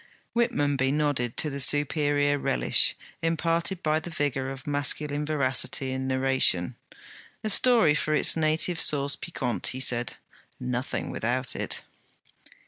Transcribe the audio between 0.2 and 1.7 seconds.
Whitmonby nodded to the